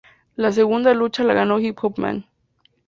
[0.35, 2.25] La segunda lucha la ganó Hip Hop Man.